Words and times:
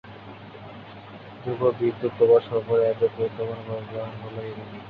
ধ্রুব 1.41 1.61
বিদ্যুৎ 1.79 2.11
প্রবাহ 2.17 2.39
সরবরাহের 2.47 2.91
একটি 2.93 3.07
গুরুত্বপূর্ণ 3.15 3.67
ব্যবহার 3.69 4.13
হলো 4.21 4.39
এলইডি। 4.41 4.63